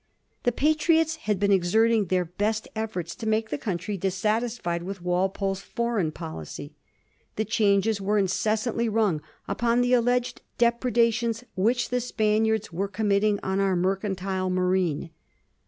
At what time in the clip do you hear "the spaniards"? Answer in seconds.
11.89-12.73